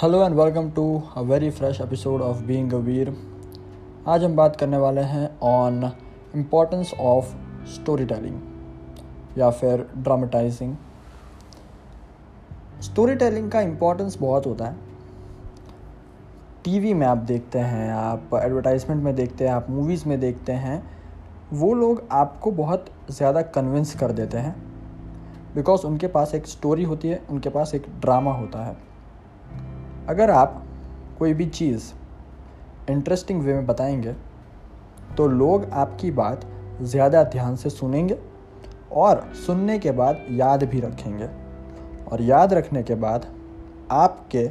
Hello 0.00 0.22
and 0.24 0.34
welcome 0.34 0.70
to 0.70 0.82
a 1.16 1.20
very 1.20 1.50
fresh 1.50 1.80
episode 1.80 2.20
of 2.20 2.42
being 2.42 2.72
a 2.72 2.76
Veer 2.76 3.12
आज 4.08 4.24
हम 4.24 4.36
बात 4.36 4.56
करने 4.56 4.76
वाले 4.76 5.00
हैं 5.00 5.38
on 5.40 5.84
importance 6.34 6.92
of 7.00 7.34
story 7.66 8.06
telling 8.06 9.38
या 9.38 9.50
फिर 9.50 9.86
ड्रामेटाइजिंग 9.96 10.74
स्टोरी 12.80 13.14
टेलिंग 13.14 13.50
का 13.50 13.60
इम्पोर्टेंस 13.60 14.18
बहुत 14.20 14.46
होता 14.46 14.64
है। 14.64 14.76
टीवी 16.64 16.94
में 16.94 17.06
आप 17.06 17.18
देखते 17.18 17.58
हैं, 17.58 17.90
आप 17.92 18.30
एडवर्टाइजमेंट 18.34 19.04
में 19.04 19.14
देखते 19.14 19.48
हैं, 19.48 19.52
आप 19.52 19.70
मूवीज़ 19.70 20.08
में 20.08 20.20
देखते 20.20 20.52
हैं, 20.52 20.82
वो 21.52 21.74
लोग 21.74 22.06
आपको 22.12 22.50
बहुत 22.50 22.86
ज़्यादा 23.10 23.42
कन्विंस 23.42 23.94
कर 23.94 24.12
देते 24.12 24.38
हैं। 24.38 24.56
बिकॉज़ 25.54 25.86
उनके 25.86 26.06
पास 26.06 26.34
एक 26.34 26.46
स्टोरी 26.46 26.84
होती 26.84 27.08
है, 27.08 27.22
उनके 27.30 27.48
पास 27.48 27.74
एक 27.74 27.86
ड्रामा 28.00 28.32
होता 28.32 28.64
है। 28.64 28.89
अगर 30.10 30.30
आप 30.30 30.62
कोई 31.18 31.34
भी 31.34 31.46
चीज़ 31.46 31.92
इंटरेस्टिंग 32.90 33.42
वे 33.42 33.54
में 33.54 33.66
बताएँगे 33.66 34.12
तो 35.16 35.26
लोग 35.28 35.64
आपकी 35.72 36.10
बात 36.10 36.46
ज़्यादा 36.82 37.22
ध्यान 37.24 37.56
से 37.56 37.70
सुनेंगे 37.70 38.18
और 38.92 39.32
सुनने 39.46 39.78
के 39.78 39.90
बाद 39.90 40.24
याद 40.30 40.64
भी 40.64 40.80
रखेंगे। 40.80 41.28
और 42.12 42.22
याद 42.22 42.54
रखने 42.54 42.82
के 42.82 42.94
बाद 42.94 43.26
आपके 43.90 44.46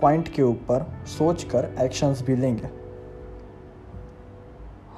पॉइंट 0.00 0.28
के 0.28 0.42
ऊपर 0.42 0.86
सोच 1.18 1.44
कर 1.44 1.74
एक्शंस 1.80 2.22
भी 2.22 2.36
लेंगे। 2.36 2.70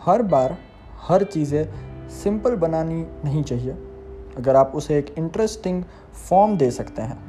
हर 0.05 0.23
बार 0.23 0.57
हर 1.09 1.25
चीज़ें 1.25 2.09
सिंपल 2.09 2.57
बनानी 2.57 3.07
नहीं 3.25 3.43
चाहिए। 3.43 3.73
अगर 4.37 4.57
आप 4.57 4.73
उसे 4.75 4.99
एक 4.99 5.15
इंटरेस्टिंग 5.19 5.83
फॉर्म 6.29 6.57
दे 6.57 6.71
सकते 6.71 7.03
हैं 7.03 7.28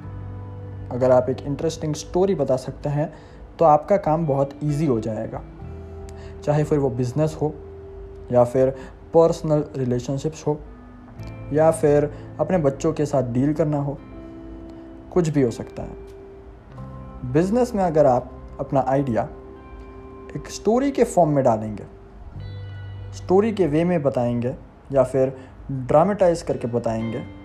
अगर 0.92 1.12
आप 1.12 1.30
एक 1.30 1.42
इंटरेस्टिंग 1.42 1.96
स्टोरी 1.96 2.36
बता 2.36 2.56
सकते 2.56 2.90
हैं 2.90 3.14
तो 3.60 3.66
आपका 3.66 3.98
काम 3.98 4.26
बहुत 4.28 4.50
इजी 4.64 4.86
हो 4.86 5.00
जाएगा। 5.00 5.42
चाहे 6.44 6.64
फिर 6.64 6.80
वो 6.80 6.90
बिज़नेस 6.90 7.38
हो, 7.42 7.54
या 8.32 8.44
फिर 8.44 8.70
पर्सनल 9.14 9.64
रिलेशनशिप्स 9.76 10.48
हो, 10.48 10.60
या 11.54 11.72
फिर 11.72 12.12
अपने 12.40 12.58
बच्चों 12.58 12.94
के 12.94 13.06
साथ 13.06 13.24
डील 13.24 13.54
करना 13.54 13.78
हो, 13.78 13.98
कुछ 15.12 15.30
भी 15.30 15.42
हो 15.42 15.52
सकता 15.52 15.84
है। 15.84 17.32
बिज़नेस 17.34 17.76
में 17.76 17.84
अगर 17.84 18.06
आप 18.06 18.32
अपना 18.60 18.86
आइडिया 18.88 19.24
एक 20.36 20.50
स्टोरी 20.50 20.92
के 20.92 21.04
फॉर्म 21.04 21.30
में 21.30 21.44
डालेंगे 21.44 21.84
स्टोरी 23.14 23.52
के 23.52 23.68
वे 23.68 23.84
में 23.84 24.02
बताएँगे, 24.04 24.56
या 24.92 25.04
फिर 25.04 25.38
ड्रामेटाइज 25.72 26.42
करके 26.42 26.68
बताएँगे 26.68 27.39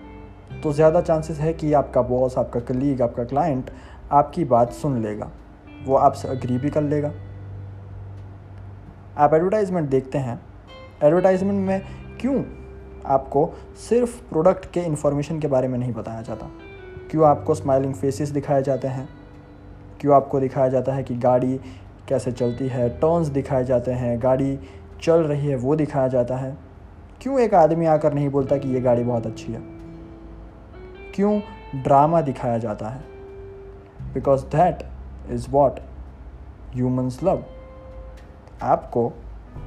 तो 0.63 0.71
ज़्यादा 0.73 1.01
चांसेस 1.01 1.39
है 1.39 1.53
कि 1.53 1.73
आपका 1.73 2.01
बॉस 2.01 2.37
आपका 2.37 2.59
कलीग 2.59 3.01
आपका 3.01 3.23
क्लाइंट 3.23 3.69
आपकी 4.11 4.45
बात 4.45 4.71
सुन 4.71 5.01
लेगा। 5.01 5.29
वो 5.85 5.95
आपसे 5.95 6.27
अग्री 6.27 6.57
भी 6.57 6.69
कर 6.69 6.81
लेगा। 6.81 7.11
आप 9.17 9.33
एडवर्टाइजमेंट 9.33 9.89
देखते 9.89 10.17
हैं। 10.17 10.39
एडवर्टाइजमेंट 11.03 11.67
में 11.67 11.81
क्यों 12.21 12.43
आपको 13.05 13.53
सिर्फ़ 13.89 14.21
प्रोडक्ट 14.29 14.65
के 14.71 14.79
इन्फॉर्मेशन 14.79 15.39
के 15.39 15.47
बारे 15.47 15.67
में 15.67 15.77
नहीं 15.79 15.93
बताया 15.93 16.21
जाता? 16.21 16.49
क्यों 17.11 17.27
आपको 17.27 17.55
स्माइलिंग 17.55 17.93
फेसेस 17.93 18.29
दिखाए 18.29 18.63
जाते 18.63 18.87
हैं? 18.87 19.09
क्यों 20.01 20.15
आपको 20.15 20.39
दिखाया 20.39 20.67
जाता 20.67 20.93
है 20.93 21.03
कि 21.03 21.15
गाड़ी 21.15 21.59
कैसे 22.09 22.31
चलती 22.31 22.67
है? 22.67 22.89
टर्न्स 22.89 23.27
दिखाए 23.27 23.65
जाते 23.65 23.91
हैं। 23.91 24.23
गाड़ी 24.23 24.59
चल 25.01 25.19
रही 25.19 25.47
है, 25.47 25.55
वो 25.55 25.75
दिखाया 25.75 26.07
जाता 26.07 26.37
है। 26.37 26.57
क्यों 27.21 27.39
एक 27.39 27.53
आदमी 27.53 27.85
आकर 27.85 28.13
नहीं 28.13 28.29
बोलता 28.29 28.57
कि 28.57 28.69
ये 28.69 28.81
गाड़ी 28.81 29.03
बहुत 29.03 29.25
अच्छी 29.27 29.53
है? 29.53 29.74
क्यों 31.15 31.41
ड्रामा 31.75 32.21
दिखाया 32.21 32.57
जाता 32.57 32.89
है? 32.89 33.03
Because 34.13 34.45
that 34.45 34.83
is 35.31 35.47
what 35.49 35.79
humans 36.73 37.23
love 37.23 37.43
आपको 38.61 39.13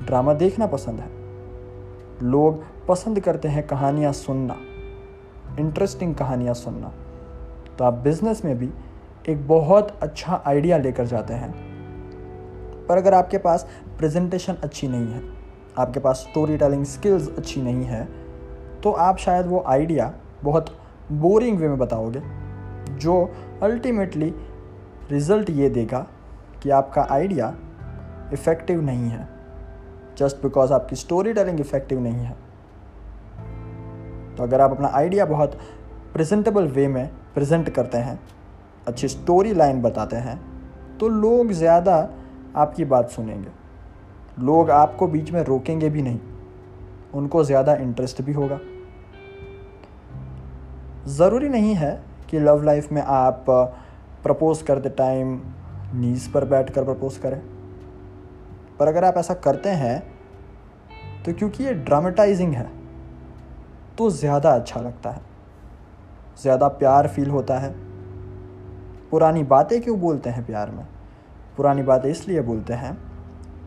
ड्रामा 0.04 0.34
देखना 0.34 0.66
पसंद 0.66 1.00
है। 1.00 1.08
लोग 2.22 2.64
पसंद 2.86 3.20
करते 3.20 3.48
हैं 3.48 3.66
कहानियाँ 3.66 4.12
सुनना। 4.12 4.56
इंटरेस्टिंग 5.58 6.14
कहानियाँ 6.14 6.54
सुनना। 6.54 6.92
तो 7.78 7.84
आप 7.84 7.94
बिज़नेस 7.94 8.44
में 8.44 8.58
भी 8.58 8.70
एक 9.28 9.48
बहुत 9.48 9.98
अच्छा 10.02 10.42
आइडिया 10.46 10.78
लेकर 10.78 11.06
जाते 11.06 11.34
हैं। 11.34 11.52
पर 12.86 12.96
अगर 12.96 13.14
आपके 13.14 13.38
पास 13.38 13.68
प्रेजेंटेशन 13.98 14.54
अच्छी 14.54 14.88
नहीं 14.88 15.06
है, 15.06 15.22
आपके 15.78 16.00
पास 16.00 16.16
स्टोरी 16.16 16.56
टेलिंग 16.56 16.84
स्किल्स 16.84 17.36
अच्छी 17.38 17.62
नहीं 17.62 17.84
है 17.84 18.08
तो 18.82 18.92
आप 18.92 19.16
शायद 19.16 19.46
वो 19.46 19.64
आइडिया 19.66 20.12
बहुत 20.44 20.76
बोरिंग 21.12 21.58
वे 21.58 21.68
में 21.68 21.78
बताओगे, 21.78 22.20
जो 22.90 23.30
अल्टीमेटली 23.62 24.32
रिज़ल्ट 25.10 25.50
ये 25.50 25.68
देगा 25.70 26.06
कि 26.62 26.70
आपका 26.70 27.06
आइडिया 27.10 27.54
इफ़ेक्टिव 28.32 28.80
नहीं 28.82 29.08
है। 29.10 29.28
जस्ट 30.18 30.42
बिकॉज़ 30.42 30.72
आपकी 30.72 30.96
स्टोरी 30.96 31.32
टेलिंग 31.32 31.60
इफ़ेक्टिव 31.60 32.00
नहीं 32.00 32.24
है। 32.24 32.36
तो 34.36 34.42
अगर 34.42 34.60
आप 34.60 34.70
अपना 34.70 34.88
आइडिया 34.94 35.24
बहुत 35.26 35.58
प्रेजेंटेबल 36.12 36.66
वे 36.66 36.86
में 36.88 37.06
प्रेजेंट 37.34 37.68
करते 37.68 37.98
हैं, 37.98 38.18
अच्छी 38.86 39.08
स्टोरी 39.08 39.54
लाइन 39.54 39.82
बताते 39.82 40.16
हैं 40.16 40.38
तो 40.98 41.08
लोग 41.08 41.52
ज़्यादा 41.52 41.96
आपकी 42.56 42.84
बात 42.84 43.10
सुनेंगे। 43.10 43.48
लोग 44.40 44.70
आपको 44.70 45.06
बीच 45.06 45.30
में 45.32 45.42
रोकेंगे 45.42 45.88
भी 45.90 46.02
नहीं। 46.02 46.20
उनको 47.14 47.44
ज़्यादा 47.44 47.74
इंटरेस्ट 47.76 48.22
भी 48.22 48.32
होगा। 48.32 48.58
ज़रूरी 51.08 51.48
नहीं 51.48 51.74
है 51.74 51.90
कि 52.30 52.38
लव 52.38 52.62
लाइफ 52.64 52.90
में 52.92 53.00
आप 53.02 53.44
प्रपोज़ 54.22 54.62
करते 54.64 54.88
टाइम 54.88 55.40
नीज 55.94 56.26
पर 56.32 56.44
बैठ 56.44 56.70
कर 56.70 56.84
प्रपोज़ 56.84 57.18
करें। 57.20 57.40
पर 58.78 58.88
अगर 58.88 59.04
आप 59.04 59.16
ऐसा 59.16 59.34
करते 59.36 59.68
हैं 59.68 60.00
तो 61.24 61.32
क्योंकि 61.32 61.64
ये 61.64 61.72
ड्रामेटाइजिंग 61.74 62.52
है 62.54 62.68
तो 63.98 64.10
ज़्यादा 64.10 64.50
अच्छा 64.50 64.80
लगता 64.80 65.10
है। 65.10 65.20
ज़्यादा 66.42 66.68
प्यार 66.68 67.08
फील 67.08 67.30
होता 67.30 67.58
है। 67.58 67.74
पुरानी 69.10 69.42
बातें 69.46 69.80
क्यों 69.80 69.98
बोलते 70.00 70.30
हैं 70.30 70.44
प्यार 70.46 70.70
में? 70.70 70.86
पुरानी 71.56 71.82
बातें 71.82 72.10
इसलिए 72.10 72.40
बोलते 72.42 72.74
हैं 72.74 72.96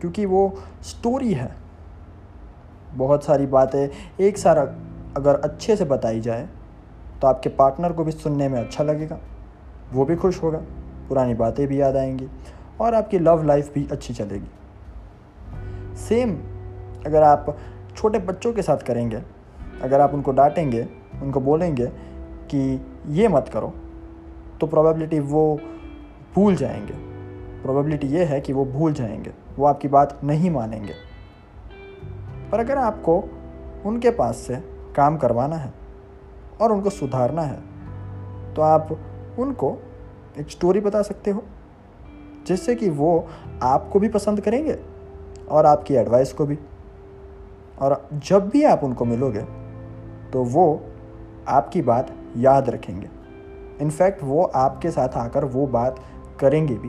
क्योंकि 0.00 0.26
वो 0.26 0.48
स्टोरी 0.82 1.32
है। 1.32 1.50
बहुत 2.94 3.24
सारी 3.24 3.46
बातें 3.48 3.88
एक 4.20 4.38
सारा 4.38 4.62
अगर 5.16 5.40
अच्छे 5.40 5.76
से 5.76 5.84
बताई 5.86 6.20
जाए 6.20 6.48
तो 7.22 7.28
आपके 7.28 7.48
पार्टनर 7.48 7.92
को 7.92 8.04
भी 8.04 8.12
सुनने 8.12 8.48
में 8.48 8.60
अच्छा 8.60 8.84
लगेगा। 8.84 9.18
वो 9.92 10.04
भी 10.04 10.16
खुश 10.16 10.42
होगा। 10.42 10.58
पुरानी 11.08 11.34
बातें 11.34 11.66
भी 11.68 11.80
याद 11.80 11.96
आएँगी 11.96 12.28
और 12.80 12.94
आपकी 12.94 13.18
लव 13.18 13.42
लाइफ 13.42 13.74
भी 13.74 13.88
अच्छी 13.92 14.14
चलेगी। 14.14 14.50
सेम 15.96 16.36
अगर 17.06 17.22
आप 17.22 17.58
छोटे 17.96 18.18
बच्चों 18.18 18.52
के 18.52 18.62
साथ 18.62 18.76
करेंगे, 18.76 19.22
अगर 19.82 20.00
आप 20.00 20.14
उनको 20.14 20.32
डांटेंगे, 20.32 20.88
उनको 21.22 21.40
बोलेंगे 21.40 21.86
कि 22.50 22.86
ये 23.08 23.28
मत 23.28 23.50
करो 23.52 23.72
तो 24.60 24.66
प्रोबेबिलिटी 24.66 25.20
वो 25.20 25.60
भूल 26.34 26.56
जाएँगे। 26.56 26.94
प्रोबेबिलिटी 27.62 28.06
ये 28.06 28.24
है 28.24 28.40
कि 28.40 28.52
वो 28.52 28.64
भूल 28.64 28.92
जाएँगे। 28.92 29.32
वो 29.56 29.66
आपकी 29.66 29.88
बात 29.88 30.20
नहीं 30.24 30.50
मानेंगे। 30.50 30.94
पर 32.52 32.60
अगर 32.60 32.78
आपको 32.78 33.24
उनके 33.86 34.10
पास 34.10 34.36
से 34.36 34.56
काम 34.96 35.16
करवाना 35.16 35.56
है 35.56 35.81
और 36.62 36.72
उनको 36.72 36.90
सुधारना 36.90 37.42
है। 37.42 37.60
तो 38.54 38.62
आप 38.62 38.88
उनको 39.38 39.76
एक 40.38 40.50
स्टोरी 40.50 40.80
बता 40.80 41.02
सकते 41.02 41.30
हो, 41.30 41.42
जिससे 42.46 42.74
कि 42.74 42.88
वो 42.90 43.28
आपको 43.62 44.00
भी 44.00 44.08
पसंद 44.08 44.40
करेंगे 44.40 44.78
और 45.50 45.66
आपकी 45.66 45.94
एडवाइस 45.94 46.32
को 46.32 46.46
भी। 46.46 46.58
और 47.80 48.08
जब 48.14 48.48
भी 48.48 48.62
आप 48.64 48.84
उनको 48.84 49.04
मिलोगे 49.04 49.42
तो 50.32 50.42
वो 50.44 50.64
आपकी 51.48 51.82
बात 51.82 52.14
याद 52.36 52.70
रखेंगे। 52.70 53.08
इनफैक्ट 53.80 54.22
वो 54.22 54.42
आपके 54.44 54.90
साथ 54.90 55.16
आकर 55.16 55.44
वो 55.44 55.66
बात 55.66 56.00
करेंगे 56.40 56.74
भी। 56.74 56.88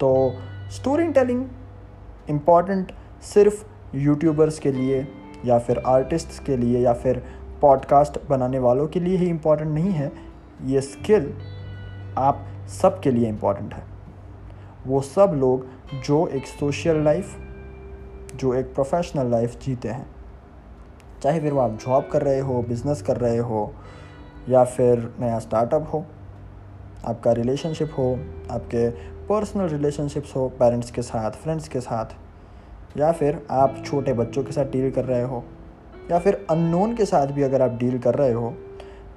तो 0.00 0.10
स्टोरी 0.70 1.08
टेलिंग 1.08 1.44
इंपॉर्टेंट 2.30 2.92
सिर्फ़ 3.22 3.64
यूट्यूबर्स 3.94 4.58
के 4.58 4.72
लिए 4.72 5.06
या 5.44 5.58
फिर 5.58 5.78
आर्टिस्ट्स 5.78 6.38
के 6.38 6.56
लिए 6.56 6.80
या 6.80 6.92
फिर 6.92 7.22
पॉडकास्ट 7.62 8.18
बनाने 8.30 8.58
वालों 8.58 8.88
के 8.88 9.00
लिए 9.00 9.16
ही 9.16 9.26
इंपॉर्टेंट 9.26 9.70
नहीं 9.70 9.90
है। 9.90 10.12
ये 10.64 10.80
स्किल 10.80 11.32
आप 12.18 12.44
सब 12.80 13.00
के 13.00 13.10
लिए 13.10 13.28
इंपॉर्टेंट 13.28 13.74
है। 13.74 13.82
वो 14.86 15.00
सब 15.00 15.32
लोग 15.34 15.66
जो 16.04 16.26
एक 16.26 16.46
सोशल 16.46 16.96
लाइफ 16.96 17.36
जो 18.34 18.54
एक 18.54 18.74
प्रोफेशनल 18.74 19.26
लाइफ 19.26 19.60
जीते 19.60 19.88
हैं। 19.88 20.06
चाहे 21.22 21.40
फिर 21.40 21.52
वो 21.52 21.60
आप 21.60 21.70
जॉब 21.70 22.08
कर 22.12 22.22
रहे 22.22 22.40
हो 22.40 22.62
बिज़नेस 22.62 23.02
कर 23.02 23.16
रहे 23.16 23.36
हो, 23.36 23.74
या 24.48 24.64
फिर 24.64 25.14
नया 25.20 25.38
स्टार्टअप 25.38 25.90
हो, 25.92 26.04
आपका 27.04 27.32
रिलेशनशिप 27.32 27.92
हो, 27.98 28.18
आपके 28.50 28.90
पर्सनल 29.26 29.68
रिलेशनशिप्स 29.68 30.36
हो 30.36 30.48
पेरेंट्स 30.48 30.90
के 30.90 31.02
साथ 31.02 31.30
फ्रेंड्स 31.30 31.68
के 31.68 31.80
साथ 31.80 32.04
या 32.96 33.10
फिर 33.12 33.40
आप 33.50 33.82
छोटे 33.86 34.12
बच्चों 34.12 34.42
के 34.44 34.52
साथ 34.52 34.64
डील 34.64 34.90
कर 34.90 35.04
रहे 35.04 35.22
हो, 35.22 35.42
या 36.10 36.18
फिर 36.18 36.46
अननोन 36.50 36.94
के 36.94 37.04
साथ 37.04 37.26
भी 37.26 37.42
अगर 37.42 37.62
आप 37.62 37.76
डील 37.78 37.98
कर 37.98 38.14
रहे 38.14 38.32
हो 38.32 38.54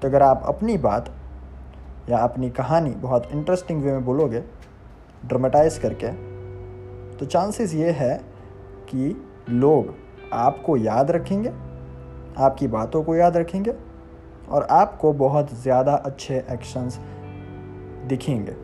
तो 0.01 0.07
अगर 0.07 0.23
आप 0.23 0.43
अपनी 0.45 0.77
बात 0.77 1.09
या 2.09 2.17
अपनी 2.17 2.49
कहानी 2.49 2.89
बहुत 2.91 3.31
इंटरेस्टिंग 3.31 3.81
वे 3.83 3.91
में 3.91 4.05
बोलोगे 4.05 4.43
ड्रामेटाइज 5.25 5.77
करके 5.77 6.11
तो 7.17 7.25
चांसेस 7.25 7.73
ये 7.73 7.91
है 7.91 8.15
कि 8.89 9.15
लोग 9.49 9.93
आपको 10.33 10.77
याद 10.77 11.11
रखेंगे, 11.11 11.49
आपकी 12.37 12.67
बातों 12.67 13.03
को 13.03 13.15
याद 13.15 13.37
रखेंगे 13.37 13.73
और 14.49 14.67
आपको 14.71 15.11
बहुत 15.15 15.53
ज़्यादा 15.53 15.95
अच्छे 15.95 16.43
एक्शंस 16.51 16.99
दिखेंगे। 18.07 18.55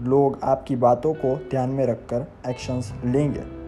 लोग 0.00 0.38
आपकी 0.42 0.76
बातों 0.78 1.12
को 1.14 1.34
ध्यान 1.50 1.70
में 1.70 1.84
रखकर 1.86 2.26
एक्शंस 2.48 2.92
लेंगे। 3.04 3.61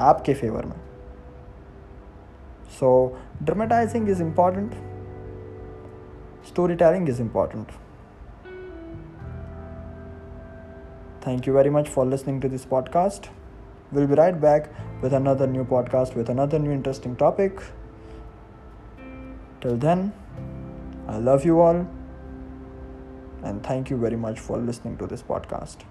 आपके 0.00 0.34
फेवर 0.34 0.64
में। 0.64 0.80
So 2.68 3.18
dramatizing 3.42 4.08
is 4.08 4.22
important 4.22 4.72
story 6.48 6.74
telling 6.74 7.08
is 7.08 7.22
important 7.22 7.66
thank 11.26 11.48
you 11.48 11.54
very 11.54 11.70
much 11.70 11.88
for 11.88 12.06
listening 12.06 12.42
to 12.42 12.48
this 12.48 12.64
podcast 12.64 13.30
will 13.92 14.06
be 14.06 14.14
right 14.14 14.34
back 14.34 14.72
with 15.02 15.14
another 15.14 15.48
new 15.48 15.64
podcast 15.64 16.16
with 16.16 16.30
another 16.30 16.58
new 16.58 16.72
interesting 16.72 17.16
topic 17.16 17.60
till 19.62 19.80
then 19.80 20.12
I 21.08 21.20
love 21.20 21.40
you 21.46 21.60
all 21.60 21.76
and 23.44 23.60
thank 23.70 23.90
you 23.90 23.98
very 23.98 24.16
much 24.16 24.36
for 24.36 24.58
listening 24.58 24.98
to 24.98 25.06
this 25.06 25.22
podcast 25.22 25.86